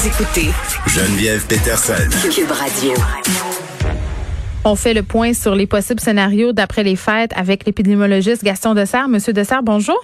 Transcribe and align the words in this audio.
Vous 0.00 0.06
écoutez 0.06 0.48
Geneviève 0.86 1.46
Peterson. 1.46 2.08
Cube 2.34 2.50
Radio. 2.50 2.94
On 4.64 4.74
fait 4.74 4.94
le 4.94 5.02
point 5.02 5.34
sur 5.34 5.54
les 5.54 5.66
possibles 5.66 6.00
scénarios 6.00 6.52
d'après 6.54 6.82
les 6.84 6.96
fêtes 6.96 7.32
avec 7.36 7.66
l'épidémiologiste 7.66 8.42
Gaston 8.42 8.72
Dessert. 8.72 9.08
Monsieur 9.08 9.34
Dessert, 9.34 9.62
bonjour. 9.62 10.02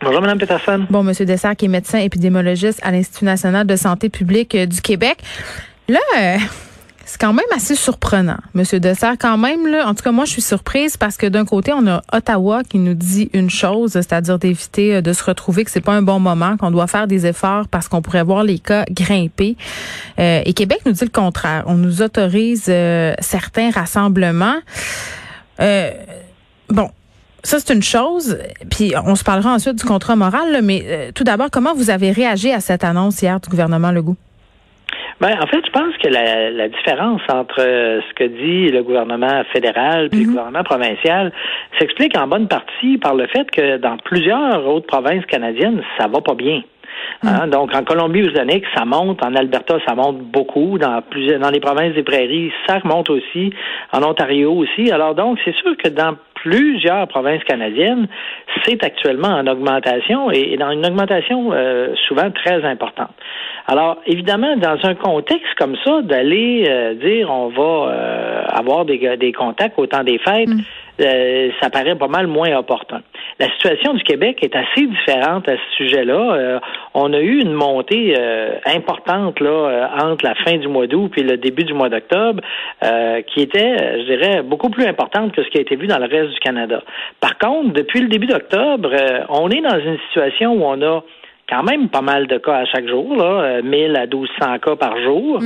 Bonjour, 0.00 0.20
Mme 0.20 0.38
Peterson. 0.38 0.86
Bon, 0.88 1.02
Monsieur 1.02 1.24
Dessert, 1.24 1.56
qui 1.56 1.64
est 1.64 1.68
médecin 1.68 1.98
épidémiologiste 1.98 2.78
à 2.84 2.92
l'Institut 2.92 3.24
national 3.24 3.66
de 3.66 3.74
santé 3.74 4.10
publique 4.10 4.54
euh, 4.54 4.66
du 4.66 4.80
Québec. 4.80 5.18
Là, 5.88 5.98
euh, 6.20 6.36
c'est 7.04 7.20
quand 7.20 7.32
même 7.32 7.46
assez 7.54 7.74
surprenant, 7.74 8.38
Monsieur 8.54 8.78
Dessert. 8.78 9.16
Quand 9.18 9.36
même, 9.36 9.66
là, 9.66 9.88
en 9.88 9.94
tout 9.94 10.02
cas, 10.02 10.12
moi, 10.12 10.24
je 10.24 10.30
suis 10.30 10.42
surprise 10.42 10.96
parce 10.96 11.16
que 11.16 11.26
d'un 11.26 11.44
côté, 11.44 11.72
on 11.72 11.86
a 11.86 12.02
Ottawa 12.12 12.62
qui 12.62 12.78
nous 12.78 12.94
dit 12.94 13.28
une 13.32 13.50
chose, 13.50 13.92
c'est-à-dire 13.92 14.38
d'éviter 14.38 14.96
euh, 14.96 15.00
de 15.00 15.12
se 15.12 15.24
retrouver 15.24 15.64
que 15.64 15.70
c'est 15.70 15.80
pas 15.80 15.92
un 15.92 16.02
bon 16.02 16.20
moment, 16.20 16.56
qu'on 16.56 16.70
doit 16.70 16.86
faire 16.86 17.06
des 17.06 17.26
efforts 17.26 17.68
parce 17.68 17.88
qu'on 17.88 18.02
pourrait 18.02 18.22
voir 18.22 18.44
les 18.44 18.58
cas 18.58 18.84
grimper. 18.90 19.56
Euh, 20.18 20.42
et 20.44 20.52
Québec 20.52 20.80
nous 20.86 20.92
dit 20.92 21.04
le 21.04 21.10
contraire. 21.10 21.64
On 21.66 21.74
nous 21.74 22.02
autorise 22.02 22.66
euh, 22.68 23.14
certains 23.20 23.70
rassemblements. 23.70 24.56
bon, 25.58 26.90
ça, 27.42 27.58
c'est 27.58 27.74
une 27.74 27.82
chose. 27.82 28.38
Puis 28.70 28.94
on 29.04 29.16
se 29.16 29.24
parlera 29.24 29.52
ensuite 29.52 29.76
du 29.76 29.84
contrat 29.84 30.14
moral. 30.14 30.60
mais 30.62 31.10
tout 31.14 31.24
d'abord, 31.24 31.50
comment 31.50 31.74
vous 31.74 31.90
avez 31.90 32.12
réagi 32.12 32.52
à 32.52 32.60
cette 32.60 32.84
annonce 32.84 33.20
hier 33.22 33.40
du 33.40 33.48
gouvernement 33.48 33.90
Legault? 33.90 34.16
Ben, 35.22 35.36
en 35.40 35.46
fait, 35.46 35.64
je 35.64 35.70
pense 35.70 35.96
que 35.98 36.08
la, 36.08 36.50
la 36.50 36.68
différence 36.68 37.20
entre 37.32 37.60
euh, 37.60 38.00
ce 38.08 38.14
que 38.14 38.24
dit 38.24 38.72
le 38.72 38.82
gouvernement 38.82 39.44
fédéral 39.52 40.08
et 40.12 40.16
le 40.16 40.22
Mhm. 40.22 40.26
gouvernement 40.30 40.64
provincial 40.64 41.30
s'explique 41.78 42.18
en 42.18 42.26
bonne 42.26 42.48
partie 42.48 42.98
par 42.98 43.14
le 43.14 43.28
fait 43.28 43.48
que 43.50 43.76
dans 43.76 43.98
plusieurs 43.98 44.66
autres 44.66 44.86
provinces 44.88 45.24
canadiennes, 45.26 45.80
ça 45.96 46.08
va 46.08 46.20
pas 46.20 46.34
bien. 46.34 46.62
Hein, 47.24 47.46
Donc, 47.46 47.72
en 47.74 47.84
Colombie-Britannique, 47.84 48.64
ça 48.76 48.84
monte. 48.84 49.24
En 49.24 49.34
Alberta, 49.36 49.78
ça 49.86 49.94
monte 49.94 50.18
beaucoup. 50.18 50.76
Dans 50.78 51.00
plusieurs, 51.02 51.38
dans 51.38 51.50
les 51.50 51.60
provinces 51.60 51.94
des 51.94 52.02
prairies, 52.02 52.50
ça 52.66 52.80
monte 52.84 53.08
aussi. 53.10 53.52
En 53.92 54.02
Ontario 54.02 54.52
aussi. 54.52 54.90
Alors, 54.90 55.14
donc, 55.14 55.38
c'est 55.44 55.54
sûr 55.54 55.76
que 55.76 55.88
dans 55.88 56.16
plusieurs 56.42 57.06
provinces 57.06 57.44
canadiennes, 57.44 58.08
c'est 58.64 58.82
actuellement 58.84 59.28
en 59.28 59.46
augmentation 59.46 60.30
et, 60.30 60.56
dans 60.56 60.70
une 60.70 60.84
augmentation 60.84 61.52
euh, 61.52 61.94
souvent 62.08 62.30
très 62.30 62.64
importante. 62.64 63.12
Alors, 63.68 63.98
évidemment, 64.06 64.56
dans 64.56 64.78
un 64.82 64.94
contexte 64.94 65.54
comme 65.56 65.76
ça, 65.84 66.02
d'aller 66.02 66.66
euh, 66.68 66.94
dire 66.94 67.30
on 67.30 67.48
va 67.48 67.62
euh, 67.62 68.44
avoir 68.48 68.84
des, 68.84 69.16
des 69.16 69.32
contacts 69.32 69.78
au 69.78 69.86
temps 69.86 70.02
des 70.02 70.18
fêtes, 70.18 70.48
euh, 71.00 71.50
ça 71.60 71.70
paraît 71.70 71.96
pas 71.96 72.08
mal 72.08 72.26
moins 72.26 72.56
opportun. 72.56 73.02
La 73.38 73.50
situation 73.50 73.94
du 73.94 74.02
Québec 74.02 74.38
est 74.42 74.54
assez 74.54 74.86
différente 74.86 75.48
à 75.48 75.52
ce 75.52 75.76
sujet-là. 75.76 76.34
Euh, 76.34 76.60
on 76.94 77.12
a 77.12 77.18
eu 77.18 77.40
une 77.40 77.54
montée 77.54 78.14
euh, 78.18 78.56
importante 78.66 79.40
là 79.40 79.50
euh, 79.50 79.86
entre 80.02 80.24
la 80.24 80.34
fin 80.34 80.56
du 80.58 80.68
mois 80.68 80.86
d'août 80.86 81.08
puis 81.10 81.22
le 81.22 81.36
début 81.36 81.64
du 81.64 81.72
mois 81.72 81.88
d'octobre, 81.88 82.42
euh, 82.84 83.22
qui 83.22 83.40
était, 83.40 84.00
je 84.00 84.04
dirais, 84.04 84.42
beaucoup 84.42 84.68
plus 84.68 84.84
importante 84.84 85.32
que 85.32 85.42
ce 85.42 85.48
qui 85.48 85.58
a 85.58 85.62
été 85.62 85.76
vu 85.76 85.86
dans 85.86 85.98
le 85.98 86.06
reste 86.06 86.32
du 86.32 86.40
Canada. 86.40 86.82
Par 87.20 87.38
contre, 87.38 87.72
depuis 87.72 88.00
le 88.00 88.08
début 88.08 88.26
d'octobre, 88.26 88.90
euh, 88.92 89.20
on 89.28 89.48
est 89.50 89.60
dans 89.60 89.78
une 89.78 89.98
situation 90.08 90.52
où 90.52 90.64
on 90.64 90.82
a 90.82 91.02
quand 91.48 91.62
même 91.62 91.88
pas 91.88 92.00
mal 92.00 92.26
de 92.26 92.38
cas 92.38 92.58
à 92.58 92.64
chaque 92.64 92.88
jour, 92.88 93.16
là, 93.16 93.42
euh, 93.42 93.62
1000 93.62 93.96
à 93.96 94.06
1200 94.06 94.58
cas 94.58 94.76
par 94.76 94.98
jour. 95.02 95.40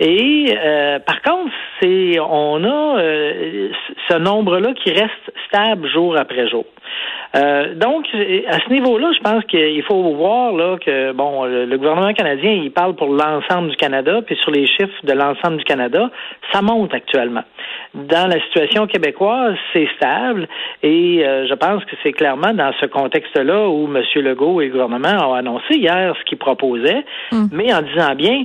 Et 0.00 0.54
euh, 0.56 0.98
par 1.00 1.22
contre, 1.22 1.52
c'est 1.80 2.18
on 2.20 2.64
a 2.64 2.98
euh, 2.98 3.68
ce 4.08 4.16
nombre-là 4.16 4.72
qui 4.74 4.90
reste 4.90 5.32
stable 5.48 5.88
jour 5.88 6.16
après 6.16 6.48
jour. 6.48 6.64
Euh, 7.34 7.74
donc, 7.74 8.06
à 8.48 8.58
ce 8.60 8.70
niveau-là, 8.70 9.10
je 9.16 9.20
pense 9.20 9.44
qu'il 9.44 9.82
faut 9.84 10.02
voir 10.14 10.52
là 10.52 10.76
que 10.78 11.12
bon, 11.12 11.44
le, 11.44 11.76
gouvernement 11.78 12.12
canadien, 12.12 12.50
il 12.50 12.70
parle 12.70 12.94
pour 12.94 13.08
l'ensemble 13.08 13.70
du 13.70 13.76
Canada, 13.76 14.20
puis 14.24 14.36
sur 14.36 14.50
les 14.50 14.66
chiffres 14.66 14.92
de 15.02 15.12
l'ensemble 15.12 15.56
du 15.56 15.64
Canada, 15.64 16.10
ça 16.52 16.60
monte 16.60 16.92
actuellement. 16.92 17.42
Dans 17.94 18.28
la 18.28 18.40
situation 18.46 18.86
québécoise, 18.86 19.56
c'est 19.72 19.88
stable, 19.96 20.46
et 20.82 21.26
euh, 21.26 21.46
je 21.48 21.54
pense 21.54 21.84
que 21.84 21.96
c'est 22.02 22.12
clairement 22.12 22.52
dans 22.52 22.72
ce 22.80 22.86
contexte-là 22.86 23.68
où 23.68 23.84
M. 23.86 24.02
Legault 24.16 24.60
et 24.60 24.66
le 24.66 24.72
gouvernement 24.72 25.30
ont 25.30 25.34
annoncé 25.34 25.51
hier 25.70 26.14
ce 26.18 26.24
qu'ils 26.28 26.38
proposaient, 26.38 27.04
mais 27.50 27.72
en 27.72 27.82
disant 27.82 28.14
bien 28.14 28.44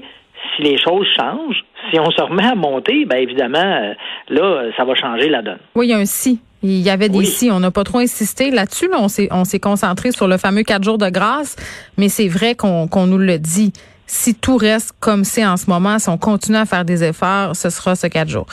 si 0.56 0.64
les 0.64 0.78
choses 0.78 1.08
changent, 1.20 1.64
si 1.92 2.00
on 2.00 2.10
se 2.12 2.22
remet 2.22 2.46
à 2.46 2.56
monter, 2.56 3.06
ben 3.06 3.18
évidemment, 3.18 3.58
euh, 3.60 3.94
là, 4.30 4.72
ça 4.78 4.86
va 4.86 4.94
changer 4.96 5.30
la 5.30 5.42
donne. 5.42 5.60
Oui, 5.76 5.88
il 5.88 5.90
y 5.90 5.94
a 5.94 5.98
un 5.98 6.06
si. 6.06 6.40
Il 6.64 6.80
y 6.82 6.90
avait 6.90 7.10
des 7.10 7.18
Oui. 7.20 7.26
si. 7.26 7.52
On 7.52 7.60
n'a 7.60 7.72
pas 7.72 7.84
trop 7.84 8.00
insisté 8.00 8.50
là-dessus. 8.52 8.88
Là. 8.90 8.98
On 9.00 9.08
s'est 9.08 9.28
on 9.32 9.44
s'est 9.46 9.60
concentré 9.60 10.12
sur 10.12 10.28
le 10.28 10.38
fameux 10.38 10.64
quatre 10.64 10.84
jours 10.84 10.98
de 10.98 11.10
grâce, 11.10 11.56
mais 11.98 12.10
c'est 12.10 12.28
vrai 12.28 12.56
qu'on 12.56 12.88
qu'on 12.88 13.06
nous 13.08 13.18
le 13.20 13.38
dit. 13.40 13.74
Si 14.10 14.34
tout 14.36 14.56
reste 14.58 14.94
comme 15.02 15.24
c'est 15.26 15.46
en 15.46 15.58
ce 15.58 15.70
moment, 15.70 16.00
si 16.00 16.08
on 16.10 16.18
continue 16.18 16.58
à 16.58 16.66
faire 16.66 16.86
des 16.86 17.04
efforts, 17.04 17.56
ce 17.56 17.70
sera 17.70 17.96
ce 17.96 18.08
quatre 18.08 18.30
jours. 18.30 18.46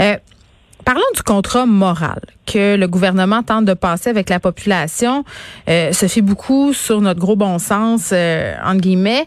Euh, 0.00 0.14
Parlons 0.84 1.00
du 1.14 1.22
contrat 1.22 1.64
moral 1.64 2.20
que 2.46 2.76
le 2.76 2.86
gouvernement 2.88 3.42
tente 3.42 3.64
de 3.64 3.74
passer 3.74 4.10
avec 4.10 4.28
la 4.28 4.38
population. 4.38 5.24
Euh, 5.68 5.92
se 5.92 6.06
fait 6.06 6.20
beaucoup 6.20 6.72
sur 6.74 7.00
notre 7.00 7.20
gros 7.20 7.36
bon 7.36 7.58
sens, 7.58 8.10
euh, 8.12 8.54
entre 8.64 8.80
guillemets. 8.80 9.26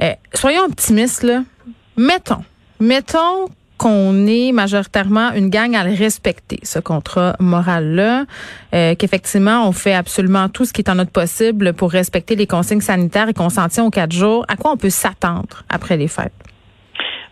Euh, 0.00 0.12
soyons 0.32 0.62
optimistes, 0.64 1.24
là. 1.24 1.42
Mettons, 1.96 2.44
mettons 2.80 3.48
qu'on 3.78 4.28
est 4.28 4.52
majoritairement 4.52 5.32
une 5.32 5.50
gang 5.50 5.74
à 5.74 5.82
le 5.82 5.92
respecter, 5.92 6.60
ce 6.62 6.78
contrat 6.78 7.34
moral-là, 7.40 8.26
euh, 8.74 8.94
qu'effectivement, 8.94 9.66
on 9.66 9.72
fait 9.72 9.94
absolument 9.94 10.48
tout 10.48 10.64
ce 10.64 10.72
qui 10.72 10.82
est 10.82 10.88
en 10.88 10.94
notre 10.94 11.10
possible 11.10 11.72
pour 11.72 11.90
respecter 11.90 12.36
les 12.36 12.46
consignes 12.46 12.80
sanitaires 12.80 13.28
et 13.28 13.34
qu'on 13.34 13.50
s'en 13.50 13.66
aux 13.84 13.90
quatre 13.90 14.12
jours. 14.12 14.44
À 14.46 14.54
quoi 14.54 14.70
on 14.70 14.76
peut 14.76 14.88
s'attendre 14.88 15.64
après 15.68 15.96
les 15.96 16.06
fêtes? 16.06 16.32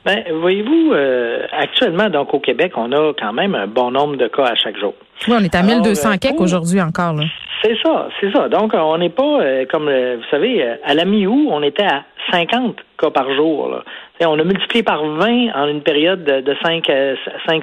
Ben, 0.04 0.24
voyez-vous, 0.32 0.92
euh, 0.92 1.46
actuellement, 1.52 2.08
donc 2.08 2.32
au 2.32 2.40
Québec, 2.40 2.72
on 2.76 2.90
a 2.92 3.12
quand 3.12 3.32
même 3.34 3.54
un 3.54 3.66
bon 3.66 3.90
nombre 3.90 4.16
de 4.16 4.28
cas 4.28 4.44
à 4.44 4.54
chaque 4.54 4.78
jour. 4.78 4.94
Oui, 5.28 5.34
on 5.38 5.44
est 5.44 5.54
à 5.54 5.58
Alors, 5.58 5.76
1200 5.82 6.08
euh, 6.10 6.14
quelques 6.20 6.34
pour- 6.36 6.42
aujourd'hui 6.44 6.80
encore. 6.80 7.14
Là. 7.14 7.24
C'est 7.62 7.76
ça, 7.82 8.08
c'est 8.20 8.32
ça. 8.32 8.48
Donc, 8.48 8.72
on 8.74 8.96
n'est 8.96 9.10
pas, 9.10 9.40
euh, 9.42 9.66
comme 9.70 9.88
euh, 9.88 10.16
vous 10.16 10.24
savez, 10.30 10.62
euh, 10.64 10.76
à 10.84 10.94
la 10.94 11.04
mi-août, 11.04 11.48
on 11.50 11.62
était 11.62 11.84
à 11.84 12.04
50 12.32 12.76
cas 12.98 13.10
par 13.10 13.30
jour. 13.34 13.68
Là. 13.68 13.82
On 14.26 14.38
a 14.38 14.44
multiplié 14.44 14.82
par 14.82 15.04
20 15.04 15.50
en 15.54 15.68
une 15.68 15.82
période 15.82 16.24
de, 16.24 16.40
de 16.40 16.56
5, 16.64 16.86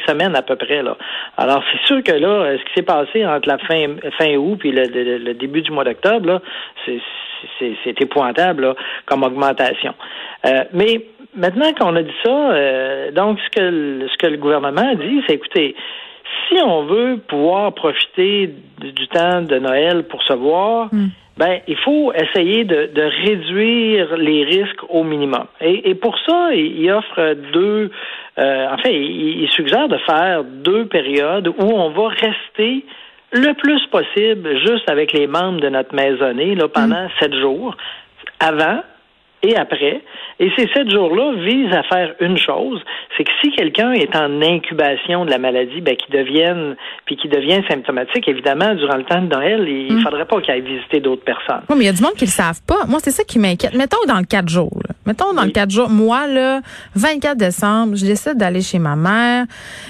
semaines 0.08 0.36
à 0.36 0.42
peu 0.44 0.56
près. 0.56 0.84
Là. 0.84 0.98
Alors, 1.38 1.64
c'est 1.72 1.82
sûr 1.88 2.04
que 2.04 2.12
là, 2.12 2.28
euh, 2.28 2.58
ce 2.60 2.64
qui 2.66 2.74
s'est 2.76 2.82
passé 2.86 3.26
entre 3.26 3.48
la 3.48 3.58
fin, 3.58 3.88
fin 4.20 4.36
août 4.36 4.60
et 4.64 4.72
le, 4.72 4.84
le- 4.84 5.18
le 5.18 5.34
début 5.34 5.62
du 5.64 5.72
mois 5.72 5.84
d'octobre, 5.84 6.28
là, 6.28 6.42
c'est, 6.86 7.00
c'est, 7.60 7.74
c'est 7.84 8.00
épouvantable 8.02 8.64
là, 8.68 8.76
comme 9.06 9.24
augmentation. 9.24 9.94
Euh, 10.46 10.64
mais 10.74 11.06
maintenant 11.36 11.72
qu'on 11.74 11.96
a 11.96 12.04
dit 12.04 12.14
ça, 12.24 12.30
euh, 12.52 13.12
donc 13.12 13.40
ce 13.40 13.50
que, 13.60 13.64
le- 13.66 14.08
ce 14.10 14.18
que 14.18 14.28
le 14.28 14.38
gouvernement 14.38 14.92
a 14.92 14.96
dit, 14.96 15.22
c'est 15.28 15.34
écoutez, 15.36 15.76
si 16.48 16.56
on 16.62 16.84
veut 16.86 17.18
pouvoir 17.28 17.74
profiter 17.74 18.54
du, 18.82 18.92
du 18.94 19.08
temps 19.08 19.42
de 19.42 19.58
Noël 19.60 20.04
pour 20.08 20.22
se 20.24 20.34
voir, 20.34 20.90
ben 21.38 21.60
il 21.68 21.78
faut 21.78 22.12
essayer 22.14 22.64
de, 22.64 22.90
de 22.94 23.02
réduire 23.26 24.18
les 24.18 24.44
risques 24.44 24.84
au 24.90 25.04
minimum. 25.04 25.46
Et, 25.62 25.90
et 25.90 25.96
pour 25.96 26.18
ça, 26.26 26.50
il, 26.54 26.82
il 26.82 26.92
offre 26.92 27.36
deux. 27.54 27.92
euh, 28.40 28.68
en 28.74 28.78
fait, 28.78 28.94
il, 28.94 29.44
il 29.44 29.50
suggère 29.50 29.88
de 29.88 29.98
faire 29.98 30.44
deux 30.44 30.86
périodes 30.86 31.48
où 31.48 31.64
on 31.64 31.90
va 31.90 32.08
rester 32.10 32.84
le 33.34 33.54
plus 33.54 33.86
possible 33.88 34.58
juste 34.66 34.90
avec 34.90 35.14
les 35.14 35.28
membres 35.28 35.60
de 35.60 35.70
notre 35.70 35.94
maisonnée 35.94 36.56
là, 36.56 36.68
pendant 36.68 37.08
sept 37.20 37.36
jours, 37.36 37.76
avant 38.40 38.80
et 39.44 39.56
après. 39.56 40.02
Et 40.40 40.52
ces 40.56 40.68
sept 40.74 40.90
jours-là 40.92 41.34
visent 41.44 41.74
à 41.74 41.84
faire 41.84 42.14
une 42.20 42.38
chose, 42.38 42.80
c'est 43.18 43.24
que 43.24 43.32
si 43.42 43.52
quelqu'un 43.52 43.92
est 43.94 44.16
en 44.16 44.42
incubation 44.42 45.26
de 45.26 45.32
la 45.32 45.38
maladie, 45.40 45.82
ben, 45.82 45.96
qu'il 45.96 46.14
devienne, 46.16 46.76
puis 47.06 47.16
qu'il 47.18 47.30
devient 47.32 47.62
symptomatique, 47.70 48.28
évidemment, 48.28 48.76
durant 48.76 48.98
le 48.98 49.04
temps 49.04 49.22
de 49.22 49.28
Noël, 49.34 49.66
il 49.68 49.96
ne 49.96 50.02
faudrait 50.02 50.26
pas 50.26 50.40
qu'il 50.42 50.52
aille 50.52 50.62
visiter 50.62 51.00
d'autres 51.00 51.24
personnes. 51.24 51.62
Oui, 51.70 51.76
mais 51.78 51.84
il 51.86 51.88
y 51.88 51.90
a 51.90 51.94
du 51.94 52.02
monde 52.04 52.14
qui 52.16 52.26
le 52.26 52.32
savent 52.32 52.62
pas. 52.68 52.86
Moi, 52.88 53.00
c'est 53.02 53.12
ça 53.12 53.24
qui 53.24 53.40
m'inquiète. 53.40 53.74
Mettons 53.76 53.98
dans 54.08 54.18
le 54.20 54.26
4 54.26 54.48
jours. 54.50 54.78
là. 54.88 54.94
Mettons 55.06 55.34
dans 55.34 55.44
le 55.44 55.52
4 55.52 55.72
jours. 55.72 55.90
Moi, 55.90 56.28
là, 56.28 56.62
24 56.96 57.38
décembre, 57.38 57.96
je 57.96 58.06
décide 58.06 58.36
d'aller 58.38 58.62
chez 58.62 58.78
ma 58.80 58.96
mère. 58.96 59.46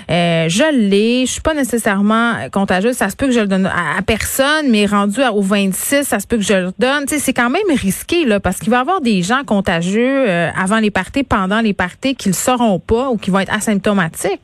Euh, 0.09 0.45
je 0.47 0.71
l'ai. 0.73 1.25
Je 1.25 1.31
suis 1.33 1.41
pas 1.41 1.53
nécessairement 1.53 2.33
contagieuse. 2.51 2.93
Ça 2.95 3.09
se 3.09 3.15
peut 3.15 3.25
que 3.27 3.31
je 3.33 3.39
le 3.39 3.47
donne 3.47 3.65
à, 3.65 3.97
à 3.97 4.01
personne, 4.01 4.69
mais 4.69 4.85
rendu 4.85 5.21
à- 5.21 5.33
au 5.33 5.41
26, 5.41 6.03
ça 6.03 6.19
se 6.19 6.27
peut 6.27 6.37
que 6.37 6.43
je 6.43 6.53
le 6.53 6.69
donne. 6.79 7.05
C'est 7.07 7.33
quand 7.33 7.49
même 7.49 7.61
risqué, 7.75 8.25
là, 8.25 8.39
parce 8.39 8.59
qu'il 8.59 8.69
va 8.69 8.77
y 8.77 8.81
avoir 8.81 9.01
des 9.01 9.21
gens 9.23 9.36
gens 9.37 9.43
contagieux 9.45 10.29
euh, 10.29 10.49
avant 10.55 10.79
les 10.79 10.91
parties, 10.91 11.23
pendant 11.23 11.61
les 11.61 11.73
parties, 11.73 12.15
qu'ils 12.15 12.31
ne 12.31 12.35
sauront 12.35 12.79
pas 12.79 13.09
ou 13.09 13.17
qui 13.17 13.31
vont 13.31 13.39
être 13.39 13.53
asymptomatiques? 13.53 14.41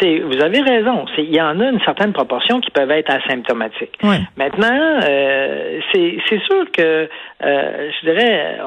vous 0.00 0.42
avez 0.42 0.60
raison. 0.60 1.06
Il 1.18 1.34
y 1.34 1.40
en 1.40 1.60
a 1.60 1.70
une 1.70 1.80
certaine 1.80 2.12
proportion 2.12 2.60
qui 2.60 2.70
peuvent 2.70 2.90
être 2.90 3.10
asymptomatiques. 3.10 3.98
Maintenant, 4.36 5.00
euh, 5.04 5.80
c'est 5.92 6.40
sûr 6.44 6.70
que 6.72 7.08
euh, 7.44 7.90
je 8.00 8.10
dirais 8.10 8.58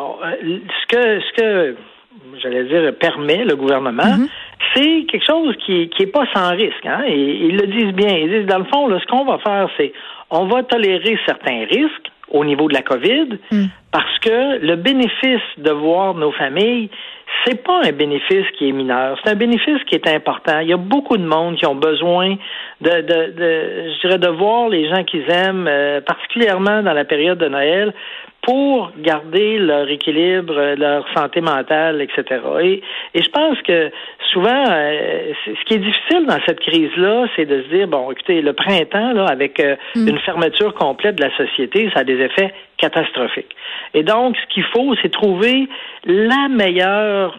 ce 0.41 0.87
que 0.87 1.19
ce 1.19 1.41
que 1.41 1.75
j'allais 2.41 2.63
dire 2.65 2.93
permet 2.99 3.43
le 3.43 3.55
gouvernement, 3.55 4.03
mm-hmm. 4.03 4.29
c'est 4.73 5.05
quelque 5.11 5.25
chose 5.25 5.55
qui 5.65 5.89
qui 5.89 6.03
est 6.03 6.11
pas 6.11 6.25
sans 6.33 6.55
risque. 6.55 6.85
Hein? 6.85 7.03
Ils 7.07 7.57
le 7.57 7.67
disent 7.67 7.93
bien. 7.93 8.15
Ils 8.15 8.29
disent 8.29 8.47
dans 8.47 8.59
le 8.59 8.65
fond, 8.65 8.89
ce 8.89 9.05
qu'on 9.07 9.25
va 9.25 9.37
faire, 9.39 9.69
c'est 9.77 9.91
on 10.29 10.45
va 10.47 10.63
tolérer 10.63 11.17
certains 11.25 11.65
risques 11.65 12.11
au 12.31 12.45
niveau 12.45 12.67
de 12.67 12.73
la 12.73 12.81
COVID 12.81 13.39
mm. 13.51 13.65
parce 13.91 14.19
que 14.19 14.59
le 14.59 14.75
bénéfice 14.75 15.41
de 15.57 15.71
voir 15.71 16.13
nos 16.15 16.31
familles, 16.31 16.89
c'est 17.45 17.63
pas 17.63 17.81
un 17.83 17.91
bénéfice 17.91 18.45
qui 18.57 18.69
est 18.69 18.71
mineur, 18.71 19.17
c'est 19.23 19.31
un 19.31 19.35
bénéfice 19.35 19.83
qui 19.85 19.95
est 19.95 20.07
important. 20.07 20.59
Il 20.59 20.67
y 20.67 20.73
a 20.73 20.77
beaucoup 20.77 21.17
de 21.17 21.25
monde 21.25 21.55
qui 21.57 21.65
ont 21.65 21.75
besoin 21.75 22.35
de, 22.81 22.89
de, 22.89 23.31
de 23.31 23.93
je 23.93 24.01
dirais, 24.01 24.17
de 24.17 24.27
voir 24.27 24.69
les 24.69 24.87
gens 24.89 25.03
qu'ils 25.03 25.29
aiment, 25.29 25.67
euh, 25.67 26.01
particulièrement 26.01 26.81
dans 26.81 26.93
la 26.93 27.05
période 27.05 27.37
de 27.37 27.47
Noël, 27.47 27.93
pour 28.41 28.91
garder 28.97 29.59
leur 29.59 29.89
équilibre, 29.89 30.75
leur 30.75 31.05
santé 31.15 31.41
mentale, 31.41 32.01
etc. 32.01 32.41
Et, 32.61 32.81
et 33.13 33.21
je 33.21 33.29
pense 33.29 33.61
que 33.61 33.91
souvent, 34.31 34.63
euh, 34.69 35.33
ce 35.45 35.65
qui 35.65 35.75
est 35.75 35.79
difficile 35.79 36.25
dans 36.25 36.39
cette 36.45 36.59
crise-là, 36.59 37.27
c'est 37.35 37.45
de 37.45 37.63
se 37.63 37.67
dire, 37.69 37.87
bon, 37.87 38.11
écoutez, 38.11 38.41
le 38.41 38.53
printemps, 38.53 39.13
là, 39.13 39.25
avec 39.25 39.59
euh, 39.59 39.75
mm. 39.95 40.07
une 40.07 40.19
fermeture 40.19 40.73
complète 40.73 41.15
de 41.15 41.23
la 41.23 41.35
société, 41.35 41.89
ça 41.93 42.01
a 42.01 42.03
des 42.03 42.19
effets 42.21 42.53
catastrophiques. 42.77 43.55
Et 43.93 44.03
donc, 44.03 44.37
ce 44.37 44.53
qu'il 44.53 44.63
faut, 44.63 44.95
c'est 45.01 45.11
trouver 45.11 45.67
la 46.05 46.47
meilleure 46.49 47.37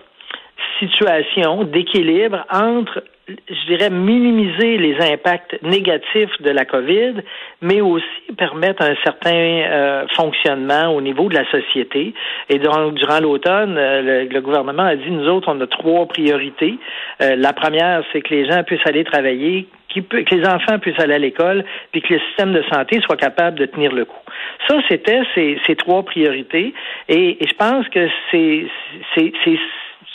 situation 0.79 1.64
d'équilibre 1.64 2.44
entre 2.53 3.03
je 3.49 3.67
dirais, 3.67 3.91
minimiser 3.91 4.79
les 4.79 4.97
impacts 5.00 5.61
négatifs 5.62 6.31
de 6.41 6.50
la 6.50 6.65
COVID, 6.65 7.15
mais 7.62 7.81
aussi 7.81 8.05
permettre 8.37 8.82
un 8.82 8.94
certain 9.05 9.35
euh, 9.35 10.06
fonctionnement 10.17 10.94
au 10.94 11.00
niveau 11.00 11.29
de 11.29 11.35
la 11.35 11.49
société. 11.50 12.15
Et 12.49 12.59
durant, 12.59 13.21
l'automne, 13.21 13.77
euh, 13.77 14.27
le, 14.31 14.41
gouvernement 14.41 14.85
a 14.85 14.97
dit, 14.97 15.11
nous 15.11 15.29
autres, 15.29 15.53
on 15.53 15.61
a 15.61 15.67
trois 15.67 16.06
priorités. 16.06 16.79
Euh, 17.21 17.37
la 17.37 17.53
première, 17.53 18.03
c'est 18.12 18.23
que 18.23 18.35
les 18.35 18.49
gens 18.49 18.62
puissent 18.65 18.87
aller 18.87 19.05
travailler, 19.05 19.67
que 19.94 20.35
les 20.35 20.47
enfants 20.47 20.79
puissent 20.79 21.00
aller 21.00 21.15
à 21.15 21.19
l'école, 21.19 21.65
puis 21.93 22.00
que 22.00 22.15
le 22.15 22.21
système 22.29 22.53
de 22.53 22.62
santé 22.73 23.00
soit 23.00 23.17
capable 23.17 23.59
de 23.59 23.67
tenir 23.67 23.93
le 23.93 24.05
coup. 24.05 24.17
Ça, 24.69 24.77
c'était 24.88 25.23
ces, 25.35 25.59
ces 25.67 25.75
trois 25.75 26.05
priorités. 26.05 26.73
Et, 27.09 27.43
et 27.43 27.49
je 27.49 27.55
pense 27.55 27.88
que 27.88 28.09
c'est 28.31 28.67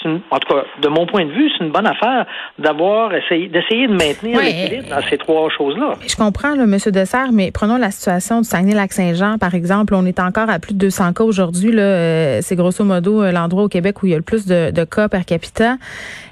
en 0.06 0.40
tout 0.40 0.54
cas, 0.54 0.64
de 0.82 0.88
mon 0.88 1.06
point 1.06 1.26
de 1.26 1.32
vue, 1.32 1.50
c'est 1.58 1.64
une 1.64 1.72
bonne 1.72 1.88
affaire 1.88 2.26
d'avoir 2.60 3.14
essayé 3.14 3.48
d'essayer 3.48 3.88
de 3.88 3.94
maintenir 3.94 4.40
l'équilibre 4.40 4.90
dans 4.90 5.02
ces 5.10 5.18
trois 5.18 5.50
choses-là. 5.50 5.96
Je 6.08 6.16
comprends, 6.16 6.56
là, 6.56 6.64
M. 6.64 6.78
Dessert, 6.92 7.32
mais 7.32 7.52
prenons 7.52 7.78
la 7.78 7.92
situation 7.92 8.42
du 8.42 8.48
Saguenay-Lac-Saint-Jean, 8.48 9.38
par 9.38 9.56
exemple. 9.56 9.96
On 9.96 10.06
est 10.06 10.20
encore 10.20 10.50
à 10.50 10.60
plus 10.60 10.74
de 10.74 10.80
200 10.80 11.14
cas 11.14 11.24
aujourd'hui. 11.24 11.72
Là, 11.72 11.82
euh, 11.82 12.40
c'est 12.42 12.56
grosso 12.56 12.84
modo 12.84 13.24
euh, 13.24 13.32
l'endroit 13.32 13.64
au 13.64 13.68
Québec 13.68 14.04
où 14.04 14.08
il 14.08 14.12
y 14.12 14.14
a 14.14 14.18
le 14.18 14.24
plus 14.24 14.46
de, 14.46 14.72
cas 14.84 15.08
per 15.08 15.26
capita. 15.26 15.78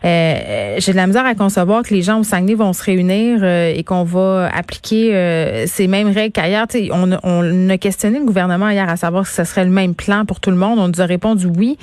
Euh, 0.06 0.76
j'ai 0.78 0.92
de 0.92 0.98
la 0.98 1.08
misère 1.08 1.26
à 1.26 1.34
concevoir 1.34 1.84
que 1.84 1.94
les 1.94 2.02
gens 2.02 2.20
au 2.20 2.24
Saguenay 2.24 2.56
vont 2.56 2.74
se 2.74 2.84
réunir 2.84 3.44
et 3.44 3.84
qu'on 3.84 4.04
va 4.04 4.50
appliquer 4.54 5.66
ces 5.66 5.88
mêmes 5.88 6.12
règles 6.12 6.34
qu'ailleurs. 6.34 6.68
On, 6.92 7.12
on 7.24 7.70
a 7.70 7.78
questionné 7.78 8.20
le 8.20 8.26
gouvernement 8.26 8.70
hier 8.70 8.88
à 8.90 8.98
savoir 8.98 9.26
si 9.26 9.36
ce 9.36 9.44
serait 9.44 9.64
le 9.64 9.72
même 9.72 9.96
plan 9.96 10.26
pour 10.26 10.40
tout 10.40 10.52
le 10.52 10.58
monde. 10.58 10.80
On 10.80 10.88
nous 10.88 11.02
a 11.02 11.06
répondu 11.06 11.48
oui. 11.48 11.78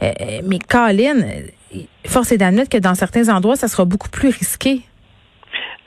mais 0.00 0.58
Force 2.06 2.32
est 2.32 2.38
d'admettre 2.38 2.70
que 2.70 2.78
dans 2.78 2.94
certains 2.94 3.28
endroits, 3.34 3.56
ça 3.56 3.68
sera 3.68 3.84
beaucoup 3.84 4.08
plus 4.08 4.28
risqué. 4.28 4.82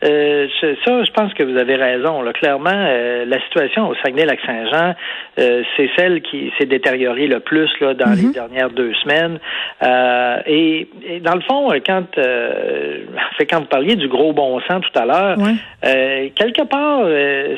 Euh, 0.04 0.48
ça, 0.62 1.04
je 1.04 1.12
pense 1.12 1.34
que 1.34 1.44
vous 1.44 1.58
avez 1.58 1.76
raison. 1.76 2.22
Là. 2.22 2.32
Clairement, 2.34 2.70
euh, 2.72 3.26
la 3.26 3.42
situation 3.42 3.90
au 3.90 3.96
Saguenay-Lac-Saint-Jean, 3.96 4.94
euh, 5.40 5.64
c'est 5.76 5.90
celle 5.98 6.22
qui 6.22 6.52
s'est 6.58 6.68
détériorée 6.68 7.28
le 7.28 7.40
plus 7.40 7.70
là, 7.82 7.96
dans 7.96 8.12
les 8.12 8.28
mhm. 8.28 8.32
dernières 8.32 8.70
deux 8.70 8.94
semaines. 9.04 9.40
Euh, 9.82 10.38
et, 10.46 10.88
dans 11.22 11.34
le 11.34 11.42
fond, 11.42 11.70
quand, 11.86 12.04
fait, 13.38 13.46
quand 13.48 13.60
vous 13.60 13.66
parliez 13.66 13.96
du 13.96 14.08
gros 14.08 14.34
bon 14.34 14.60
sens 14.62 14.84
tout 14.92 15.00
à 15.00 15.06
l'heure, 15.06 15.38
quelque 15.82 16.64
part, 16.64 17.08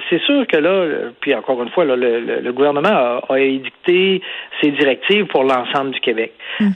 c'est 0.10 0.22
sûr 0.22 0.48
que 0.48 0.58
là, 0.58 1.10
puis 1.20 1.34
encore 1.36 1.62
une 1.62 1.70
fois, 1.70 1.84
là, 1.84 1.96
le, 1.96 2.52
gouvernement 2.52 2.90
a, 2.90 3.22
a, 3.30 3.40
édicté 3.40 4.22
ses 4.62 4.72
directives 4.72 5.26
pour 5.26 5.44
l'ensemble 5.44 5.92
du 5.92 6.00
Québec. 6.00 6.34
Mhm. 6.60 6.74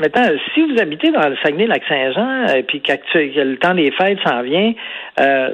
maintenant, 0.00 0.26
si 0.54 0.62
vous 0.62 0.80
habitez 0.80 1.10
dans 1.10 1.28
le 1.28 1.36
Saguenay-Lac-Saint-Jean, 1.42 2.62
puis 2.66 2.80
que 2.80 2.92
le 3.40 3.56
temps 3.56 3.74
des 3.74 3.90
fêtes 3.92 4.18
s'en 4.24 4.42
vient, 4.42 4.63
euh, 5.20 5.50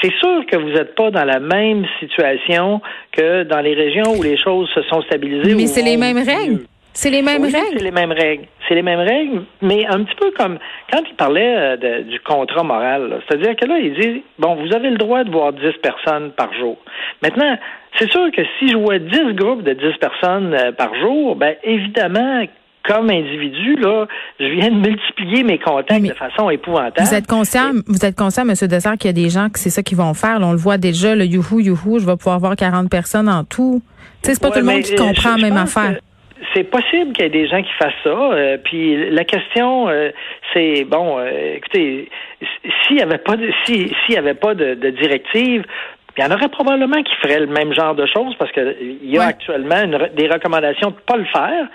c'est 0.00 0.12
sûr 0.14 0.44
que 0.46 0.56
vous 0.56 0.70
n'êtes 0.70 0.94
pas 0.94 1.10
dans 1.10 1.24
la 1.24 1.40
même 1.40 1.84
situation 2.00 2.80
que 3.12 3.44
dans 3.44 3.60
les 3.60 3.74
régions 3.74 4.14
où 4.18 4.22
les 4.22 4.36
choses 4.36 4.68
se 4.74 4.82
sont 4.82 5.02
stabilisées. 5.02 5.54
Mais 5.54 5.66
c'est 5.66 5.82
les 5.82 5.96
mêmes 5.96 6.18
règles. 6.18 6.64
C'est 6.94 7.10
les 7.10 7.22
mêmes 7.22 7.42
règles. 7.42 7.56
C'est 7.78 7.84
les 7.84 7.90
mêmes 7.90 8.12
règles. 8.12 8.44
C'est 8.68 8.74
les 8.74 8.82
mêmes 8.82 9.00
règles, 9.00 9.42
mais 9.62 9.86
un 9.86 10.04
petit 10.04 10.14
peu 10.16 10.30
comme 10.36 10.58
quand 10.92 11.02
il 11.08 11.14
parlait 11.16 11.76
euh, 11.82 12.02
du 12.02 12.20
contrat 12.20 12.62
moral. 12.62 13.20
C'est-à-dire 13.26 13.56
que 13.56 13.66
là, 13.66 13.78
il 13.78 13.94
dit 13.94 14.22
bon, 14.38 14.56
vous 14.56 14.74
avez 14.74 14.90
le 14.90 14.98
droit 14.98 15.24
de 15.24 15.30
voir 15.30 15.52
10 15.52 15.60
personnes 15.82 16.32
par 16.32 16.52
jour. 16.54 16.76
Maintenant, 17.22 17.56
c'est 17.98 18.10
sûr 18.10 18.30
que 18.30 18.42
si 18.58 18.68
je 18.68 18.76
vois 18.76 18.98
10 18.98 19.34
groupes 19.34 19.62
de 19.62 19.72
10 19.72 19.98
personnes 19.98 20.54
euh, 20.54 20.72
par 20.72 20.94
jour, 20.96 21.36
ben 21.36 21.54
évidemment 21.64 22.44
comme 22.84 23.10
individu, 23.10 23.76
là, 23.76 24.06
je 24.40 24.46
viens 24.46 24.70
de 24.70 24.76
multiplier 24.76 25.44
mes 25.44 25.58
contacts 25.58 26.02
de 26.02 26.14
façon 26.14 26.50
épouvantable. 26.50 27.06
Vous 27.06 27.14
êtes 27.14 27.26
conscient, 27.26 27.72
vous 27.86 28.04
êtes 28.04 28.16
conscient, 28.16 28.42
M. 28.42 28.54
Dessert, 28.68 28.94
qu'il 28.98 29.08
y 29.08 29.10
a 29.10 29.12
des 29.12 29.30
gens 29.30 29.48
que 29.48 29.58
c'est 29.58 29.70
ça 29.70 29.82
qu'ils 29.82 29.98
vont 29.98 30.14
faire. 30.14 30.38
on 30.40 30.52
le 30.52 30.58
voit 30.58 30.78
déjà, 30.78 31.14
le 31.14 31.24
youhou, 31.24 31.60
youhou, 31.60 31.98
je 31.98 32.06
vais 32.06 32.16
pouvoir 32.16 32.38
voir 32.38 32.56
40 32.56 32.90
personnes 32.90 33.28
en 33.28 33.44
tout. 33.44 33.82
C'est 34.22 34.40
pas 34.40 34.50
tout 34.50 34.60
le 34.60 34.64
monde 34.64 34.82
qui 34.82 34.94
comprend 34.94 35.36
la 35.36 35.42
même 35.42 35.56
affaire. 35.56 35.98
C'est 36.54 36.64
possible 36.64 37.12
qu'il 37.12 37.24
y 37.24 37.26
ait 37.26 37.30
des 37.30 37.48
gens 37.48 37.62
qui 37.62 37.72
fassent 37.78 37.92
ça. 38.02 38.10
Euh, 38.10 38.58
puis 38.62 39.10
la 39.10 39.24
question, 39.24 39.88
euh, 39.88 40.10
c'est 40.52 40.84
bon. 40.84 41.18
Euh, 41.18 41.54
écoutez, 41.56 42.10
s'il 42.86 42.96
n'y 42.96 43.02
avait 43.02 43.18
pas 43.18 43.36
de 43.36 43.50
s'il 43.64 43.94
y 44.08 44.16
avait 44.16 44.34
pas 44.34 44.54
de, 44.54 44.74
directive, 44.90 45.64
il 46.16 46.22
y 46.22 46.26
en 46.26 46.30
aurait 46.30 46.48
probablement 46.48 47.02
qui 47.02 47.14
feraient 47.22 47.40
le 47.40 47.46
même 47.46 47.72
genre 47.72 47.94
de 47.94 48.06
choses 48.06 48.34
parce 48.38 48.52
qu'il 48.52 48.98
y 49.04 49.18
a 49.18 49.22
actuellement 49.22 49.82
des 50.14 50.28
recommandations 50.28 50.90
de 50.90 50.94
ne 50.94 51.00
pas 51.00 51.16
le 51.16 51.24
faire. 51.24 51.68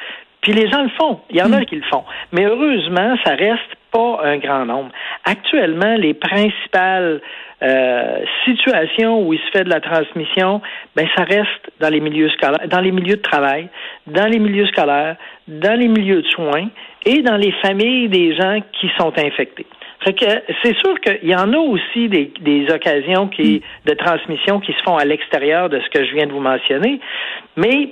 Puis 0.47 0.55
les 0.55 0.69
gens 0.69 0.81
le 0.81 0.89
font. 0.97 1.19
Il 1.29 1.35
y 1.35 1.41
en 1.41 1.51
a 1.51 1.59
hmm. 1.59 1.65
qui 1.65 1.75
le 1.75 1.83
font. 1.91 2.05
Mais 2.31 2.45
heureusement, 2.45 3.17
ça 3.25 3.35
reste 3.35 3.75
pas 3.91 4.21
un 4.23 4.37
grand 4.37 4.65
nombre. 4.65 4.91
Actuellement, 5.25 5.95
les 5.97 6.13
principales 6.13 7.19
euh, 7.61 8.19
situations 8.45 9.27
où 9.27 9.33
il 9.33 9.39
se 9.39 9.51
fait 9.51 9.65
de 9.65 9.69
la 9.69 9.81
transmission, 9.81 10.61
ben 10.95 11.05
ça 11.17 11.23
reste 11.25 11.69
dans 11.81 11.89
les 11.89 11.99
milieux 11.99 12.29
scolaires, 12.29 12.65
dans 12.69 12.79
les 12.79 12.93
milieux 12.93 13.17
de 13.17 13.21
travail, 13.21 13.67
dans 14.05 14.25
les 14.25 14.39
milieux 14.39 14.67
scolaires, 14.67 15.17
dans 15.49 15.77
les 15.77 15.89
milieux 15.89 16.21
de 16.21 16.27
soins 16.27 16.69
et 17.05 17.21
dans 17.23 17.35
les 17.35 17.51
familles 17.61 18.07
des 18.07 18.33
gens 18.33 18.59
qui 18.79 18.89
sont 18.97 19.11
infectés. 19.19 19.65
Fait 20.05 20.13
que 20.13 20.25
c'est 20.63 20.77
sûr 20.77 20.97
qu'il 21.01 21.27
y 21.27 21.35
en 21.35 21.51
a 21.51 21.57
aussi 21.57 22.07
des, 22.07 22.31
des 22.39 22.67
occasions 22.71 23.27
qui, 23.27 23.57
hmm. 23.57 23.89
de 23.89 23.95
transmission 23.95 24.61
qui 24.61 24.71
se 24.71 24.83
font 24.83 24.95
à 24.95 25.03
l'extérieur 25.03 25.67
de 25.67 25.81
ce 25.81 25.89
que 25.89 26.05
je 26.05 26.13
viens 26.13 26.25
de 26.25 26.31
vous 26.31 26.39
mentionner, 26.39 27.01
mais 27.57 27.89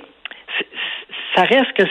ça 1.36 1.42
reste 1.42 1.72
que, 1.76 1.82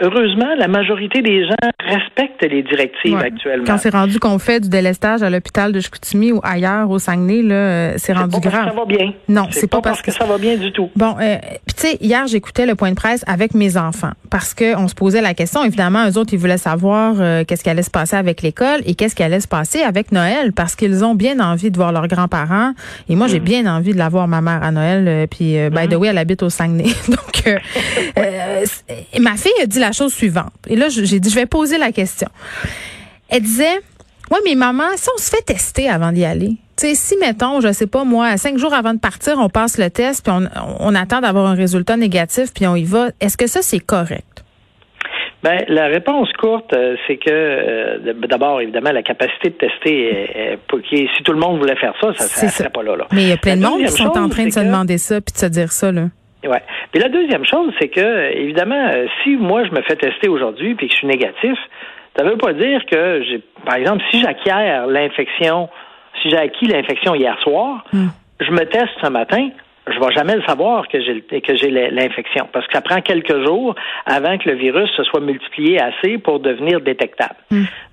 heureusement, 0.00 0.48
la 0.58 0.66
majorité 0.66 1.22
des 1.22 1.46
gens 1.46 1.70
respectent 1.78 2.42
les 2.42 2.62
directives 2.62 3.16
actuellement. 3.16 3.64
Quand 3.64 3.78
c'est 3.78 3.94
rendu 3.94 4.18
qu'on 4.18 4.38
fait 4.38 4.60
du 4.60 4.68
délestage 4.68 5.22
à 5.22 5.30
l'hôpital 5.30 5.72
de 5.72 5.80
Chicoutimi 5.80 6.32
ou 6.32 6.40
ailleurs 6.42 6.90
au 6.90 6.98
Saguenay, 6.98 7.42
là, 7.42 7.54
euh, 7.54 7.92
c'est 7.96 8.12
rendu 8.12 8.40
grave. 8.40 8.52
Parce 8.52 8.64
que 8.64 8.70
ça 8.70 8.80
va 8.80 8.84
bien. 8.84 9.12
Non, 9.28 9.46
c'est 9.50 9.70
pas, 9.70 9.80
parce 9.80 10.02
que... 10.02 10.10
ça 10.10 10.24
va 10.24 10.38
bien 10.38 10.56
du 10.56 10.72
tout. 10.72 10.90
Bon, 10.96 11.14
euh, 11.20 11.36
tu 11.80 11.86
sais, 11.86 11.98
hier 12.00 12.26
j'écoutais 12.26 12.66
le 12.66 12.74
point 12.74 12.90
de 12.90 12.94
presse 12.94 13.24
avec 13.26 13.54
mes 13.54 13.76
enfants 13.76 14.12
parce 14.28 14.54
que 14.54 14.76
on 14.76 14.86
se 14.88 14.94
posait 14.94 15.20
la 15.20 15.34
question. 15.34 15.64
Évidemment, 15.64 16.08
eux 16.08 16.18
autres, 16.18 16.34
ils 16.34 16.38
voulaient 16.38 16.58
savoir 16.58 17.14
euh, 17.18 17.44
qu'est-ce 17.44 17.64
qui 17.64 17.70
allait 17.70 17.82
se 17.82 17.90
passer 17.90 18.16
avec 18.16 18.42
l'école 18.42 18.80
et 18.84 18.94
qu'est-ce 18.94 19.14
qui 19.14 19.22
allait 19.22 19.40
se 19.40 19.48
passer 19.48 19.80
avec 19.82 20.12
Noël 20.12 20.52
parce 20.52 20.76
qu'ils 20.76 21.04
ont 21.04 21.14
bien 21.14 21.40
envie 21.40 21.70
de 21.70 21.76
voir 21.76 21.92
leurs 21.92 22.06
grands-parents 22.06 22.74
et 23.08 23.16
moi 23.16 23.28
j'ai 23.28 23.40
mm. 23.40 23.44
bien 23.44 23.66
envie 23.66 23.92
de 23.92 23.98
la 23.98 24.08
voir 24.08 24.28
ma 24.28 24.40
mère 24.40 24.62
à 24.62 24.70
Noël. 24.70 25.26
puis 25.28 25.56
by 25.70 25.88
the 25.88 25.94
mm. 25.94 25.96
way, 25.96 26.08
elle 26.08 26.18
habite 26.18 26.42
au 26.42 26.50
Saguenay, 26.50 26.84
donc 27.08 27.30
ma 29.20 29.36
fille 29.36 29.52
a 29.62 29.66
dit 29.66 29.78
la 29.78 29.92
chose 29.92 30.12
suivante. 30.12 30.52
Et 30.68 30.76
là, 30.76 30.88
j'ai 30.88 31.20
dit, 31.20 31.30
je 31.30 31.34
vais 31.34 31.46
poser 31.46 31.78
la 31.78 31.92
question. 31.92 32.28
Elle 33.28 33.42
disait, 33.42 33.80
oui, 34.30 34.38
mais 34.44 34.54
maman, 34.54 34.84
si 34.96 35.08
on 35.14 35.18
se 35.18 35.30
fait 35.30 35.42
tester 35.42 35.88
avant 35.88 36.12
d'y 36.12 36.24
aller, 36.24 36.56
tu 36.80 36.86
sais, 36.86 36.94
si, 36.94 37.16
mettons, 37.18 37.60
je 37.60 37.72
sais 37.72 37.86
pas, 37.86 38.04
moi, 38.04 38.38
cinq 38.38 38.56
jours 38.56 38.72
avant 38.72 38.94
de 38.94 39.00
partir, 39.00 39.34
on 39.38 39.50
passe 39.50 39.76
le 39.78 39.90
test, 39.90 40.24
puis 40.24 40.34
on, 40.80 40.94
attend 40.94 41.20
d'avoir 41.20 41.46
un 41.46 41.54
résultat 41.54 41.98
négatif, 41.98 42.54
puis 42.54 42.66
on 42.66 42.74
y 42.74 42.84
va, 42.84 43.08
est-ce 43.20 43.36
que 43.36 43.46
ça, 43.46 43.60
c'est 43.60 43.80
correct? 43.80 44.44
Ben, 45.42 45.62
la 45.68 45.86
réponse 45.86 46.32
courte, 46.38 46.72
euh, 46.72 46.96
c'est 47.06 47.16
que 47.16 47.30
euh, 47.30 48.12
d'abord, 48.28 48.62
évidemment, 48.62 48.92
la 48.92 49.02
capacité 49.02 49.50
de 49.50 49.54
tester, 49.54 50.08
est, 50.34 50.58
si 50.92 51.22
tout 51.22 51.32
le 51.32 51.38
monde 51.38 51.58
voulait 51.58 51.76
faire 51.76 51.94
ça, 52.00 52.14
ça 52.14 52.46
ne 52.46 52.50
serait 52.50 52.70
pas 52.70 52.82
là, 52.82 52.96
là. 52.96 53.06
Mais 53.12 53.22
il 53.22 53.28
y 53.28 53.32
a 53.32 53.36
plein 53.36 53.56
de 53.56 53.62
monde 53.62 53.80
qui 53.80 53.88
sont 53.88 54.16
en 54.18 54.28
train 54.28 54.46
de 54.46 54.50
se 54.50 54.60
demander 54.60 54.96
ça 54.96 55.20
puis 55.20 55.32
de 55.32 55.38
se 55.38 55.46
dire 55.46 55.72
ça. 55.72 55.92
Là. 55.92 56.08
Ouais. 56.44 56.62
Puis 56.92 57.00
la 57.02 57.08
deuxième 57.10 57.44
chose, 57.44 57.72
c'est 57.78 57.88
que, 57.88 58.32
évidemment, 58.36 58.88
euh, 58.90 59.06
si 59.22 59.36
moi 59.36 59.64
je 59.64 59.70
me 59.70 59.82
fais 59.82 59.96
tester 59.96 60.28
aujourd'hui 60.28 60.74
puis 60.74 60.88
que 60.88 60.92
je 60.92 60.98
suis 60.98 61.06
négatif, 61.06 61.58
ça 62.16 62.24
veut 62.24 62.36
pas 62.36 62.54
dire 62.54 62.84
que 62.90 63.22
j'ai, 63.22 63.42
par 63.66 63.76
exemple, 63.76 64.02
si 64.10 64.20
j'acquiers 64.20 64.84
l'infection, 64.88 65.68
si 66.22 66.30
j'ai 66.30 66.38
acquis 66.38 66.66
l'infection 66.66 67.14
hier 67.14 67.36
soir, 67.42 67.84
Hmm. 67.92 68.08
je 68.40 68.50
me 68.50 68.64
teste 68.66 68.90
ce 69.02 69.08
matin, 69.08 69.50
je 69.86 69.98
vais 69.98 70.12
jamais 70.12 70.36
le 70.36 70.42
savoir 70.42 70.86
que 70.88 71.00
j'ai 71.00 71.40
que 71.40 71.56
j'ai 71.56 71.70
l'infection 71.70 72.48
parce 72.52 72.66
que 72.66 72.74
ça 72.74 72.80
prend 72.82 73.00
quelques 73.00 73.44
jours 73.44 73.74
avant 74.06 74.38
que 74.38 74.48
le 74.48 74.54
virus 74.54 74.88
se 74.96 75.02
soit 75.04 75.20
multiplié 75.20 75.80
assez 75.80 76.18
pour 76.18 76.38
devenir 76.38 76.80
détectable. 76.80 77.34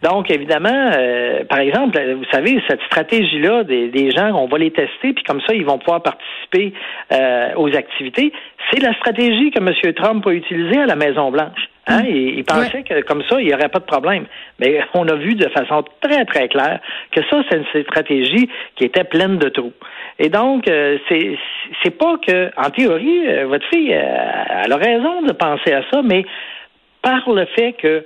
Donc 0.03 0.29
évidemment, 0.29 0.69
euh, 0.95 1.43
par 1.45 1.59
exemple, 1.59 1.97
vous 2.13 2.25
savez 2.31 2.61
cette 2.67 2.81
stratégie 2.83 3.39
là 3.39 3.63
des, 3.63 3.87
des 3.87 4.11
gens, 4.11 4.31
on 4.35 4.47
va 4.47 4.57
les 4.57 4.71
tester 4.71 5.13
puis 5.13 5.23
comme 5.23 5.41
ça 5.47 5.53
ils 5.55 5.65
vont 5.65 5.79
pouvoir 5.79 6.03
participer 6.03 6.73
euh, 7.11 7.49
aux 7.55 7.75
activités. 7.75 8.31
C'est 8.71 8.81
la 8.81 8.93
stratégie 8.95 9.49
que 9.51 9.59
M. 9.59 9.93
Trump 9.93 10.27
a 10.27 10.31
utilisée 10.31 10.79
à 10.79 10.85
la 10.85 10.95
Maison 10.95 11.31
Blanche. 11.31 11.69
Hein? 11.87 12.03
Il, 12.05 12.37
il 12.39 12.43
pensait 12.43 12.83
que 12.83 13.01
comme 13.01 13.23
ça, 13.29 13.39
il 13.39 13.47
n'y 13.47 13.53
aurait 13.53 13.69
pas 13.69 13.79
de 13.79 13.85
problème. 13.85 14.25
Mais 14.59 14.81
on 14.93 15.07
a 15.07 15.15
vu 15.15 15.35
de 15.35 15.47
façon 15.49 15.83
très, 16.01 16.25
très 16.25 16.47
claire 16.47 16.79
que 17.11 17.21
ça, 17.29 17.41
c'est 17.49 17.57
une 17.57 17.83
stratégie 17.83 18.49
qui 18.75 18.85
était 18.85 19.03
pleine 19.03 19.37
de 19.37 19.49
trous. 19.49 19.73
Et 20.19 20.29
donc, 20.29 20.67
euh, 20.67 20.97
c'est 21.07 21.37
c'est 21.83 21.97
pas 21.97 22.17
que, 22.17 22.49
en 22.57 22.69
théorie, 22.69 23.27
euh, 23.27 23.45
votre 23.47 23.67
fille, 23.67 23.93
euh, 23.93 24.63
elle 24.63 24.71
a 24.71 24.77
raison 24.77 25.21
de 25.21 25.31
penser 25.33 25.73
à 25.73 25.83
ça, 25.91 26.01
mais 26.03 26.25
par 27.01 27.29
le 27.29 27.45
fait 27.45 27.73
que 27.73 28.03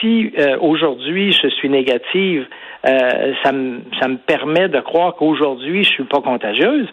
si 0.00 0.32
euh, 0.38 0.56
aujourd'hui 0.60 1.32
je 1.32 1.48
suis 1.48 1.68
négative, 1.68 2.46
euh, 2.84 3.32
ça, 3.44 3.52
me, 3.52 3.80
ça 4.00 4.08
me 4.08 4.16
permet 4.16 4.68
de 4.68 4.80
croire 4.80 5.14
qu'aujourd'hui 5.14 5.84
je 5.84 5.90
suis 5.90 6.04
pas 6.04 6.20
contagieuse. 6.20 6.88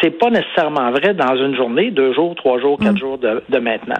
C'est 0.00 0.18
pas 0.18 0.30
nécessairement 0.30 0.90
vrai 0.90 1.14
dans 1.14 1.36
une 1.36 1.56
journée, 1.56 1.90
deux 1.90 2.12
jours, 2.12 2.34
trois 2.36 2.60
jours, 2.60 2.78
quatre 2.78 2.98
jours 2.98 3.18
de, 3.18 3.42
de 3.48 3.58
maintenant. 3.58 3.98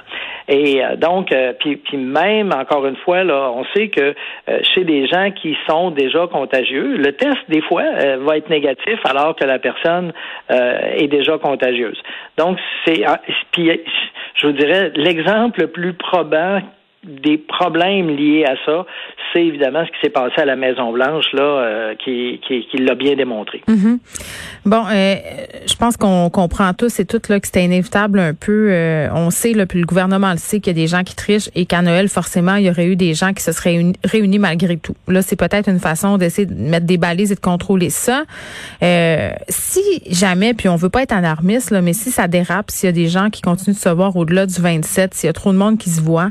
Et 0.49 0.85
euh, 0.85 0.95
donc, 0.97 1.33
euh, 1.33 1.53
puis, 1.59 1.77
puis 1.77 1.97
même 1.97 2.53
encore 2.53 2.87
une 2.87 2.97
fois 2.97 3.25
là, 3.25 3.51
on 3.53 3.65
sait 3.75 3.89
que 3.89 4.15
euh, 4.49 4.59
chez 4.75 4.85
des 4.85 5.07
gens 5.07 5.31
qui 5.33 5.57
sont 5.69 5.91
déjà 5.91 6.27
contagieux, 6.29 6.97
le 6.97 7.13
test 7.13 7.39
des 7.49 7.63
fois 7.63 7.83
euh, 7.83 8.19
va 8.21 8.37
être 8.37 8.51
négatif 8.51 8.99
alors 9.05 9.35
que 9.35 9.45
la 9.45 9.59
personne 9.59 10.13
euh, 10.51 10.79
est 10.97 11.09
déjà 11.09 11.39
contagieuse. 11.39 12.01
Donc 12.39 12.59
c'est, 12.85 13.05
ah, 13.05 13.21
puis 13.51 13.71
je 14.35 14.47
vous 14.47 14.53
dirais 14.53 14.93
l'exemple 14.95 15.63
le 15.63 15.69
plus 15.69 15.95
probant 15.95 16.61
des 17.07 17.39
problèmes 17.39 18.09
liés 18.09 18.45
à 18.45 18.55
ça, 18.65 18.85
c'est 19.33 19.45
évidemment 19.45 19.85
ce 19.85 19.91
qui 19.91 19.99
s'est 20.03 20.11
passé 20.11 20.35
à 20.39 20.45
la 20.45 20.57
Maison 20.57 20.93
Blanche 20.93 21.27
là, 21.33 21.43
euh, 21.43 21.95
qui, 21.97 22.41
qui, 22.47 22.67
qui 22.67 22.79
l'a 22.79 22.95
bien 22.95 23.15
démontré. 23.15 23.63
Mhm. 23.69 23.99
Bon, 24.65 24.85
euh, 24.93 25.15
je 25.67 25.75
pense 25.77 25.97
qu'on 25.97 26.29
comprend 26.31 26.73
tous 26.75 26.99
et 26.99 27.05
toutes 27.05 27.29
là 27.29 27.39
que 27.39 27.47
c'était 27.47 27.65
inévitable 27.65 28.19
un 28.19 28.35
peu. 28.35 28.69
euh, 28.71 29.09
on 29.15 29.31
sait, 29.31 29.53
là, 29.53 29.67
puis 29.67 29.79
le 29.79 29.87
gouvernement 29.87 30.33
le 30.33 30.39
sait, 30.39 30.61
qu'il 30.61 30.77
y 30.77 30.79
a 30.79 30.83
des 30.83 30.89
gens 30.89 31.05
qui 31.05 31.15
trichent 31.15 31.51
et 31.55 31.67
qu'à 31.67 31.83
Noël, 31.83 32.09
forcément, 32.09 32.57
il 32.57 32.67
y 32.67 32.71
aurait 32.71 32.87
eu 32.87 32.97
des 32.97 33.15
gens 33.15 33.33
qui 33.33 33.43
se 33.43 33.53
seraient 33.53 33.71
réunis, 33.71 33.97
réunis 34.05 34.39
malgré 34.39 34.77
tout. 34.77 34.95
Là, 35.09 35.23
c'est 35.23 35.37
peut-être 35.37 35.69
une 35.69 35.79
façon 35.79 36.19
d'essayer 36.19 36.47
de 36.47 36.55
mettre 36.55 36.87
des 36.87 36.99
balises 36.99 37.33
et 37.33 37.35
de 37.35 37.41
contrôler 37.41 37.91
ça. 37.91 38.25
Euh, 38.83 39.31
si 39.49 40.03
jamais, 40.11 40.55
puis 40.55 40.69
on 40.69 40.77
veut 40.77 40.89
pas 40.89 41.03
être 41.03 41.13
alarmiste, 41.13 41.71
là, 41.71 41.83
mais 41.83 41.93
si 41.93 42.11
ça 42.11 42.29
dérape, 42.29 42.71
s'il 42.71 42.87
y 42.87 42.91
a 42.91 42.93
des 42.93 43.09
gens 43.09 43.31
qui 43.31 43.43
continuent 43.43 43.75
de 43.75 43.81
se 43.81 43.89
voir 43.89 44.17
au-delà 44.17 44.47
du 44.47 44.61
27, 44.61 45.15
s'il 45.15 45.27
y 45.27 45.31
a 45.31 45.33
trop 45.33 45.53
de 45.53 45.59
monde 45.59 45.79
qui 45.79 45.91
se 45.91 46.01
voit, 46.01 46.31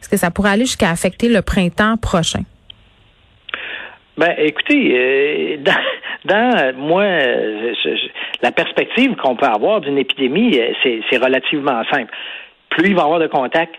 est-ce 0.00 0.08
que 0.08 0.16
ça 0.16 0.30
pourrait 0.30 0.50
aller 0.50 0.64
jusqu'à 0.64 0.90
affecter 0.90 1.28
le 1.28 1.42
printemps 1.42 1.96
prochain? 1.96 2.42
Ben, 4.16 4.34
écoutez, 4.38 4.92
euh, 4.94 5.56
dans, 5.64 5.72
dans, 6.24 6.76
moi, 6.76 7.04
je- 7.04 7.96
je- 7.96 8.08
la 8.42 8.52
perspective 8.52 9.14
qu'on 9.16 9.36
peut 9.36 9.46
avoir 9.46 9.80
d'une 9.80 9.98
épidémie, 9.98 10.58
euh, 10.58 10.72
c'est 11.10 11.16
relativement 11.18 11.82
simple. 11.90 12.12
Plus 12.70 12.88
il 12.90 12.94
va 12.94 13.02
y 13.02 13.04
avoir 13.04 13.18
de 13.20 13.26
contacts, 13.26 13.74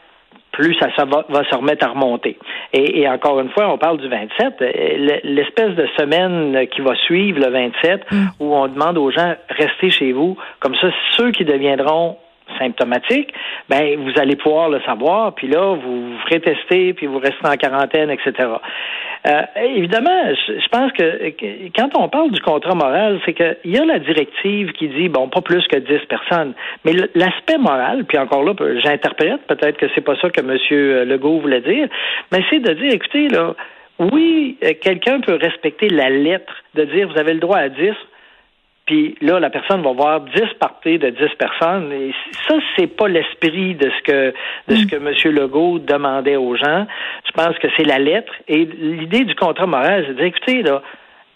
plus 0.52 0.74
ça, 0.76 0.90
ça 0.98 1.06
va, 1.06 1.26
va 1.30 1.44
se 1.50 1.56
remettre 1.56 1.86
à 1.86 1.90
remonter. 1.92 2.38
Et, 2.74 3.02
et 3.02 3.08
encore 3.08 3.40
une 3.40 3.50
fois, 3.52 3.72
on 3.72 3.78
parle 3.78 3.98
du 4.00 4.08
27, 4.10 4.54
euh, 4.62 4.72
le- 4.98 5.20
l'espèce 5.36 5.76
de 5.76 5.88
semaine 5.98 6.68
qui 6.68 6.82
va 6.82 6.96
suivre 6.96 7.40
le 7.40 7.50
27, 7.52 8.02
où 8.40 8.54
on 8.56 8.68
demande 8.68 8.98
aux 8.98 9.12
gens 9.12 9.36
restez 9.50 9.90
chez 9.92 10.12
vous, 10.12 10.38
comme 10.60 10.76
ça, 10.76 10.90
ceux 11.18 11.32
qui 11.32 11.46
deviendront 11.46 12.18
symptomatiques, 12.58 13.34
ben 13.70 14.00
vous 14.00 14.20
allez 14.20 14.36
pouvoir 14.36 14.70
le 14.70 14.82
savoir, 14.82 15.34
puis 15.36 15.48
là 15.48 15.76
vous 15.76 16.18
ferez 16.26 16.40
tester, 16.40 16.94
puis 16.94 17.08
vous 17.08 17.20
resterez 17.20 17.50
en 17.54 17.58
quarantaine, 17.58 18.10
etc. 18.10 18.50
Euh, 19.28 19.42
évidemment, 19.76 20.34
je, 20.48 20.68
pense 20.70 20.92
que, 20.94 21.32
quand 21.76 21.90
on 21.96 22.10
parle 22.10 22.32
du 22.32 22.42
contrat 22.42 22.74
moral, 22.74 23.20
c'est 23.26 23.34
qu'il 23.34 23.72
y 23.72 23.78
a 23.78 23.86
la 23.86 24.00
directive 24.00 24.72
qui 24.72 24.88
dit 24.88 25.10
bon 25.10 25.30
pas 25.30 25.42
plus 25.42 25.66
que 25.68 25.78
10 25.78 26.08
personnes, 26.10 26.54
mais 26.86 26.94
l'aspect 27.14 27.58
moral, 27.60 28.06
puis 28.06 28.18
encore 28.18 28.44
là, 28.44 28.54
j'interprète 28.84 29.42
peut-être 29.48 29.78
que 29.78 29.86
c'est 29.94 30.02
pas 30.02 30.16
ça 30.22 30.30
que 30.30 30.42
M. 30.42 31.08
Legault 31.08 31.40
voulait 31.40 31.62
dire, 31.62 31.88
mais 32.32 32.44
c'est 32.50 32.60
de 32.60 32.74
dire 32.74 32.94
écoutez 32.94 33.28
là, 33.28 33.54
oui, 34.00 34.58
euh, 34.64 34.74
quelqu'un 34.82 35.20
peut 35.20 35.38
respecter 35.40 35.90
la 35.90 36.10
lettre 36.10 36.54
de 36.74 36.86
dire 36.86 37.08
vous 37.08 37.20
avez 37.20 37.34
le 37.34 37.40
droit 37.40 37.58
à 37.58 37.70
10, 37.70 37.92
puis 38.86 39.16
là, 39.22 39.40
la 39.40 39.50
personne 39.50 39.82
va 39.84 39.92
voir 39.94 40.22
10 40.22 40.42
parties 40.60 40.98
de 40.98 41.10
10 41.10 41.18
personnes. 41.38 41.92
Et 41.94 42.14
ça, 42.48 42.56
c'est 42.76 42.88
pas 42.88 43.08
l'esprit 43.08 43.76
de 43.76 43.90
ce 43.90 44.04
que 44.04 44.34
de 44.68 44.76
ce 44.76 44.86
que 44.86 44.96
M. 44.96 45.36
Legault 45.36 45.80
demandait 45.80 46.36
aux 46.36 46.56
gens. 46.56 46.86
Je 47.26 47.32
pense 47.32 47.58
que 47.60 47.68
c'est 47.78 47.86
la 47.86 48.00
lettre. 48.00 48.34
Et 48.48 48.66
l'idée 48.66 49.24
du 49.24 49.36
contrat 49.36 49.68
moral, 49.68 50.04
c'est 50.08 50.14
de 50.14 50.18
dire, 50.18 50.26
écoutez, 50.26 50.64
là, 50.64 50.82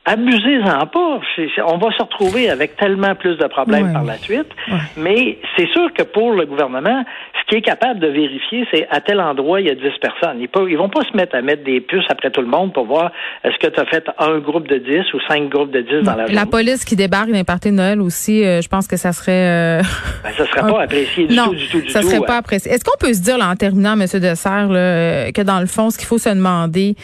abusez-en 0.06 0.88
pas. 0.88 1.20
On 1.68 1.78
va 1.78 1.92
se 1.92 2.02
retrouver 2.02 2.50
avec 2.50 2.78
tellement 2.78 3.16
plus 3.16 3.38
de 3.38 3.48
problèmes 3.48 3.94
par 3.94 4.04
la 4.04 4.18
suite. 4.18 4.52
Mais 4.98 5.38
c'est 5.56 5.68
sûr 5.70 5.94
que 5.94 6.04
pour 6.04 6.34
le 6.34 6.46
gouvernement, 6.46 7.04
qui 7.48 7.56
est 7.56 7.62
capable 7.62 8.00
de 8.00 8.08
vérifier, 8.08 8.66
c'est 8.72 8.88
à 8.90 9.02
tel 9.02 9.22
endroit, 9.22 9.62
il 9.62 9.68
y 9.68 9.70
a 9.70 9.76
10 9.76 9.82
personnes. 10.02 10.38
Ils 10.40 10.50
ne 10.74 10.78
vont 10.78 10.90
pas 10.90 11.02
se 11.04 11.16
mettre 11.16 11.36
à 11.36 11.42
mettre 11.42 11.64
des 11.64 11.80
puces 11.80 12.06
après 12.10 12.32
tout 12.32 12.42
le 12.42 12.48
monde 12.48 12.74
pour 12.74 12.86
voir 12.86 13.12
est-ce 13.44 13.58
que 13.60 13.72
tu 13.72 13.80
as 13.80 13.86
fait 13.86 14.04
un 14.18 14.40
groupe 14.40 14.68
de 14.68 14.78
10 14.78 15.14
ou 15.14 15.20
cinq 15.28 15.50
groupes 15.50 15.72
de 15.72 15.82
10 15.82 16.04
dans 16.06 16.16
la 16.16 16.26
journée? 16.26 16.34
La 16.34 16.46
police 16.48 16.84
qui 16.86 16.96
débarque 16.96 17.30
d'un 17.32 17.44
party 17.44 17.70
de 17.70 17.76
Noël 17.76 18.02
aussi, 18.02 18.44
euh, 18.44 18.62
je 18.62 18.68
pense 18.68 18.88
que 18.88 18.98
ça 18.98 19.14
serait... 19.14 19.80
euh, 19.80 19.82
Ben, 20.24 20.32
ça 20.38 20.46
serait 20.48 20.72
pas 20.72 20.82
apprécié 20.82 21.28
du 21.28 21.36
non, 21.36 21.46
tout, 21.46 21.56
du 21.56 21.68
tout, 21.68 21.82
du 21.82 21.90
ça 21.90 22.02
tout. 22.02 22.08
serait 22.10 22.26
pas 22.26 22.38
apprécié. 22.38 22.72
Est-ce 22.72 22.84
qu'on 22.84 22.98
peut 23.00 23.14
se 23.14 23.22
dire, 23.22 23.38
là, 23.38 23.50
en 23.50 23.56
terminant, 23.56 23.94
M. 23.94 24.06
Dessert, 24.20 24.68
là, 24.70 24.80
euh, 24.80 25.32
que 25.32 25.42
dans 25.42 25.60
le 25.60 25.68
fond, 25.68 25.90
ce 25.92 25.98
qu'il 25.98 26.08
faut 26.08 26.18
se 26.18 26.30
demander 26.30 26.96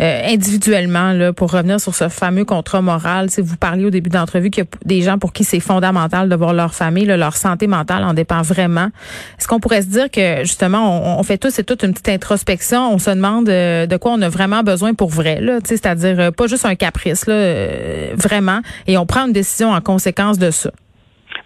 euh, 0.00 0.20
individuellement, 0.24 1.12
là, 1.12 1.32
pour 1.32 1.52
revenir 1.52 1.78
sur 1.78 1.94
ce 1.94 2.08
fameux 2.08 2.44
contrat 2.44 2.80
moral, 2.80 3.28
si 3.28 3.42
vous 3.42 3.56
parliez 3.56 3.84
au 3.84 3.90
début 3.90 4.08
de 4.08 4.16
l'entrevue 4.16 4.50
qu'il 4.50 4.64
y 4.64 4.66
a 4.66 4.70
des 4.84 5.02
gens 5.02 5.18
pour 5.18 5.32
qui 5.32 5.44
c'est 5.44 5.60
fondamental 5.60 6.28
de 6.28 6.34
voir 6.34 6.54
leur 6.54 6.74
famille, 6.74 7.04
leur 7.04 7.36
santé 7.36 7.66
mentale 7.66 8.04
en 8.04 8.14
dépend 8.14 8.40
vraiment. 8.40 8.88
Est-ce 9.38 9.46
qu'on 9.46 9.60
pourrait 9.60 9.82
se 9.82 9.88
dire 9.88 10.10
que 10.10 10.40
justement, 10.40 11.18
on, 11.18 11.22
fait 11.22 11.36
tous 11.36 11.58
et 11.58 11.64
toutes 11.64 11.82
une 11.82 11.92
petite 11.92 12.08
introspection, 12.08 12.92
on 12.92 12.98
se 12.98 13.10
demande 13.10 13.48
euh, 13.48 13.86
de 13.86 13.96
quoi 13.98 14.12
on 14.12 14.22
a 14.22 14.28
vraiment 14.28 14.62
besoin 14.62 14.94
pour 14.94 15.10
vrai, 15.10 15.40
là, 15.40 15.58
c'est-à-dire 15.62 16.18
euh, 16.18 16.30
pas 16.30 16.46
juste 16.46 16.64
un 16.64 16.76
caprice, 16.76 17.26
là, 17.26 18.14
vraiment, 18.14 18.60
et 18.86 18.96
on 18.96 19.04
prend 19.04 19.26
une 19.26 19.32
décision 19.32 19.70
en 19.72 19.80
conséquence 19.80 20.38
de 20.38 20.50
ça? 20.50 20.70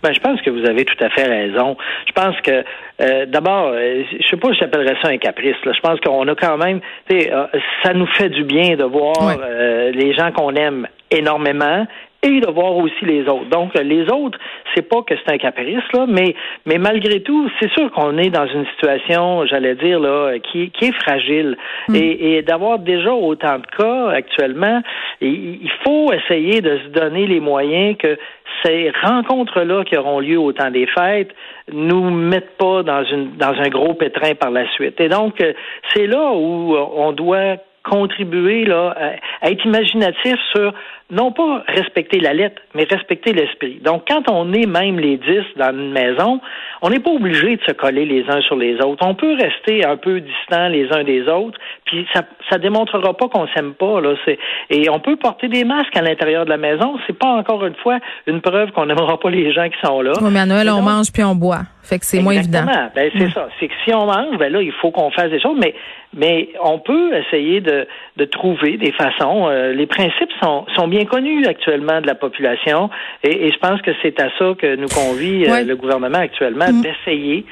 Ben, 0.05 0.13
je 0.13 0.21
pense 0.21 0.41
que 0.43 0.51
vous 0.51 0.67
avez 0.69 0.85
tout 0.85 1.03
à 1.03 1.09
fait 1.09 1.25
raison. 1.25 1.77
Je 2.07 2.13
pense 2.13 2.37
que 2.43 2.63
euh, 3.05 3.27
d'abord, 3.27 3.69
euh, 3.69 4.03
je 4.19 4.27
sais 4.29 4.37
pas 4.37 4.49
si 4.53 4.59
j'appellerais 4.61 4.97
ça 5.03 5.09
un 5.09 5.19
caprice. 5.19 5.57
Là. 5.65 5.73
Je 5.73 5.81
pense 5.81 6.01
qu'on 6.01 6.27
a 6.27 6.35
quand 6.35 6.57
même, 6.57 6.81
tu 7.09 7.21
sais, 7.21 7.33
euh, 7.33 7.47
ça 7.83 7.93
nous 7.93 8.07
fait 8.07 8.31
du 8.31 8.45
bien 8.45 8.77
de 8.77 8.85
voir 8.85 9.15
euh, 9.21 9.91
les 9.91 10.15
gens 10.15 10.33
qu'on 10.33 10.55
aime 10.55 10.87
énormément 11.11 11.87
et 12.25 12.41
de 12.41 12.51
voir 12.51 12.77
aussi 12.77 13.05
les 13.05 13.23
autres. 13.29 13.49
Donc, 13.51 13.75
les 13.75 14.11
autres, 14.11 14.39
c'est 14.75 14.89
pas 14.89 15.03
que 15.03 15.15
c'est 15.15 15.33
un 15.33 15.39
caprice, 15.39 15.85
là, 15.93 16.07
mais, 16.09 16.35
mais 16.67 16.79
malgré 16.79 17.21
tout, 17.21 17.49
c'est 17.61 17.71
sûr 17.73 17.91
qu'on 17.93 18.19
est 18.19 18.31
dans 18.31 18.47
une 18.47 18.67
situation, 18.75 19.47
j'allais 19.47 19.75
dire, 19.77 20.01
là, 20.01 20.39
qui, 20.39 20.71
qui 20.71 20.87
est 20.87 21.03
fragile. 21.03 21.57
Et, 21.95 22.37
et 22.37 22.43
d'avoir 22.43 22.79
déjà 22.79 23.13
autant 23.13 23.59
de 23.59 23.67
cas 23.77 24.09
actuellement, 24.11 24.83
il 25.21 25.45
il 25.45 25.71
faut 25.85 26.13
essayer 26.13 26.61
de 26.61 26.79
se 26.79 26.89
donner 26.89 27.27
les 27.27 27.41
moyens 27.41 27.97
que 27.99 28.19
ces 28.65 28.91
rencontres-là 29.03 29.85
qui 29.85 29.97
auront 29.97 30.21
lieu 30.21 30.39
au 30.39 30.53
temps 30.53 30.71
des 30.71 30.87
fêtes 30.87 31.31
nous 31.73 32.11
mettent 32.11 32.57
pas 32.57 32.83
dans 32.83 33.05
une 33.05 33.37
dans 33.37 33.53
un 33.53 33.69
gros 33.69 33.95
pétrin 33.95 34.35
par 34.35 34.51
la 34.51 34.71
suite. 34.73 35.01
Et 35.01 35.09
donc, 35.09 35.41
euh, 35.41 35.53
c'est 35.93 36.07
là 36.07 36.33
où 36.33 36.75
euh, 36.75 36.85
on 36.97 37.13
doit 37.13 37.57
contribuer 37.85 38.65
là, 38.65 38.95
à, 38.97 39.47
à 39.47 39.51
être 39.51 39.65
imaginatif 39.65 40.37
sur 40.55 40.73
non 41.11 41.33
pas 41.33 41.63
respecter 41.69 42.19
la 42.19 42.33
lettre, 42.33 42.63
mais 42.75 42.87
respecter 42.91 43.33
l'esprit. 43.33 43.79
Donc, 43.85 44.05
quand 44.09 44.31
on 44.31 44.53
est 44.53 44.67
même 44.67 44.99
les 44.99 45.19
dix 45.19 45.45
dans 45.57 45.71
une 45.71 45.93
maison, 45.93 46.41
on 46.81 46.89
n'est 46.89 46.99
pas 46.99 47.11
obligé 47.11 47.57
de 47.57 47.63
se 47.63 47.73
coller 47.73 48.07
les 48.07 48.25
uns 48.29 48.41
sur 48.41 48.57
les 48.57 48.77
autres. 48.77 49.07
On 49.07 49.15
peut 49.15 49.35
rester 49.35 49.85
un 49.85 49.97
peu 49.97 50.21
distants 50.21 50.69
les 50.69 50.91
uns 50.93 51.05
des 51.05 51.29
autres, 51.29 51.59
puis 51.85 52.07
ça 52.13 52.23
ça 52.51 52.59
démontrera 52.59 53.15
pas 53.15 53.29
qu'on 53.29 53.47
s'aime 53.49 53.75
pas. 53.75 54.01
Là. 54.01 54.15
C'est, 54.25 54.39
et 54.71 54.89
on 54.91 55.01
peut 55.01 55.17
porter 55.17 55.49
des 55.49 55.65
masques 55.65 55.97
à 55.97 56.03
l'intérieur 56.03 56.45
de 56.45 56.51
la 56.51 56.57
maison. 56.57 56.99
C'est 57.07 57.19
pas 57.19 57.29
encore 57.29 57.65
une 57.65 57.75
fois 57.77 57.99
une 58.27 58.41
preuve 58.41 58.71
qu'on 58.73 58.87
n'aimera 58.87 59.19
pas 59.19 59.31
les 59.31 59.53
gens 59.53 59.69
qui 59.69 59.79
sont 59.85 60.01
là. 60.01 60.13
Oui, 60.21 60.31
mais 60.33 60.41
à 60.41 60.47
Noël, 60.47 60.69
on 60.71 60.83
mange 60.83 61.13
puis 61.13 61.23
on 61.23 61.35
boit. 61.35 61.63
Fait 61.83 61.99
que 61.99 62.07
c'est 62.07 62.21
moins 62.21 62.35
évident. 62.35 62.65
Ben, 62.95 63.11
c'est 63.17 63.31
ça. 63.31 63.49
C'est 63.61 63.69
que 63.69 63.75
si 63.85 63.93
on 63.93 64.07
mange, 64.07 64.39
ben 64.39 64.51
là, 64.51 64.63
il 64.63 64.73
faut 64.73 64.91
qu'on 64.91 65.11
fasse 65.11 65.31
des 65.31 65.41
choses, 65.41 65.59
mais, 65.61 65.75
mais 66.17 66.51
on 66.63 66.79
peut 66.79 67.15
essayer 67.15 67.61
de, 67.61 67.87
de 68.17 68.25
trouver 68.25 68.77
des 68.77 68.93
façons. 68.93 69.49
euh, 69.49 69.73
les 69.73 69.87
principes 69.87 70.31
sont, 70.43 70.65
sont 70.77 70.89
bien 70.89 70.95
bien 70.95 71.05
connu 71.05 71.47
actuellement 71.47 72.01
de 72.01 72.07
la 72.07 72.15
population. 72.15 72.91
Et, 73.23 73.51
je 73.51 73.59
pense 73.59 73.81
que 73.83 73.91
c'est 74.03 74.21
à 74.21 74.31
ça 74.39 74.55
que 74.57 74.77
nous 74.77 74.89
convie 74.89 75.45
euh, 75.47 75.65
le 75.65 75.77
gouvernement 75.77 76.19
actuellement, 76.19 76.71
mm. 76.71 76.83
d'essayer 76.83 77.45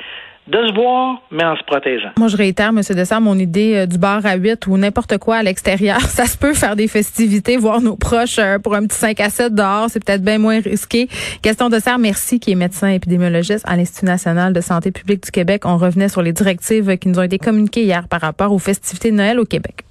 de 0.49 0.59
se 0.67 0.75
voir, 0.75 1.23
mais 1.31 1.45
en 1.45 1.57
se 1.57 1.63
protégeant. 1.65 2.11
Moi, 2.19 2.29
je 2.29 2.37
réitère, 2.37 2.71
M. 2.71 2.81
Dessert, 2.81 3.21
mon 3.21 3.39
idée 3.39 3.77
euh, 3.77 3.87
du 3.87 3.97
bar 3.97 4.27
à 4.27 4.35
8 4.35 4.67
ou 4.67 4.77
n'importe 4.77 5.19
quoi 5.19 5.37
à 5.37 5.43
l'extérieur. 5.43 6.01
Ça 6.09 6.27
se 6.27 6.37
peut 6.37 6.53
faire 6.55 6.75
des 6.75 6.89
festivités, 6.89 7.57
voir 7.57 7.81
nos 7.81 7.97
proches 7.97 8.39
euh, 8.39 8.59
pour 8.59 8.75
un 8.75 8.87
petit 8.87 8.99
5 8.99 9.21
à 9.21 9.31
7 9.31 9.55
dehors. 9.55 9.87
C'est 9.89 10.05
peut-être 10.05 10.23
bien 10.23 10.39
moins 10.39 10.61
risqué. 10.61 11.09
Gaston 11.43 11.69
Dessert, 11.69 11.99
merci, 11.99 12.41
qui 12.41 12.51
est 12.51 12.57
médecin 12.57 12.89
épidémiologiste 12.89 13.65
à 13.69 13.77
l'Institut 13.77 14.07
national 14.07 14.53
de 14.53 14.61
santé 14.61 14.91
publique 14.91 15.23
du 15.23 15.31
Québec. 15.31 15.63
On 15.65 15.77
revenait 15.77 16.09
sur 16.09 16.23
les 16.23 16.33
directives 16.33 16.97
qui 16.99 17.09
nous 17.09 17.19
ont 17.19 17.23
été 17.23 17.39
communiquées 17.39 17.85
hier 17.85 18.09
par 18.09 18.21
rapport 18.21 18.53
aux 18.53 18.59
festivités 18.59 19.11
de 19.11 19.17
Noël 19.17 19.39
au 19.39 19.45
Québec. 19.45 19.85